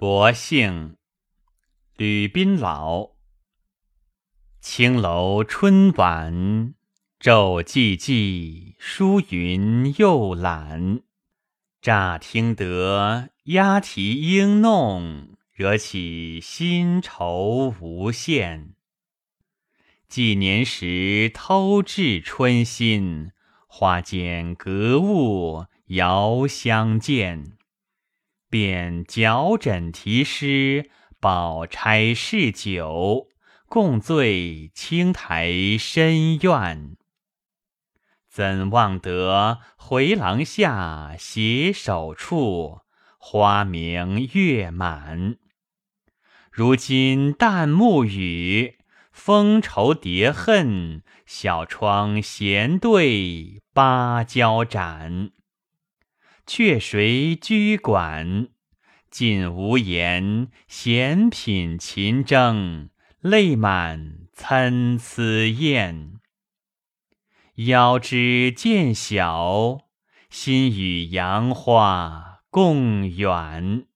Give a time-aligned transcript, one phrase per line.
[0.00, 0.96] 薄幸，
[1.98, 3.10] 吕宾老。
[4.58, 6.72] 青楼春晚，
[7.20, 11.02] 昼寂寂，疏云又懒。
[11.82, 18.72] 乍听得鸦啼莺弄，惹起新愁无限。
[20.08, 23.32] 几年时偷至春心，
[23.66, 27.58] 花间格物遥相见。
[28.50, 33.28] 便矫枕题诗，宝钗试酒，
[33.66, 36.96] 共醉青苔深院。
[38.28, 42.80] 怎望得回廊下，携手处，
[43.18, 45.36] 花明月满。
[46.50, 48.78] 如今旦暮雨，
[49.12, 55.30] 风愁叠恨，小窗闲对芭蕉盏。
[56.46, 58.48] 却谁居馆？
[59.10, 60.48] 尽无言。
[60.68, 62.88] 闲品琴筝，
[63.20, 66.20] 泪满参差砚。
[67.56, 69.78] 遥知渐晓，
[70.30, 73.89] 心与杨花共远。